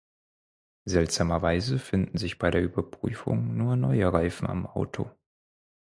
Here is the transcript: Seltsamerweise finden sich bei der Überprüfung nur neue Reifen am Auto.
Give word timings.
Seltsamerweise 0.85 1.77
finden 1.77 2.17
sich 2.17 2.39
bei 2.39 2.49
der 2.49 2.63
Überprüfung 2.63 3.55
nur 3.55 3.75
neue 3.75 4.11
Reifen 4.11 4.47
am 4.47 4.65
Auto. 4.65 5.11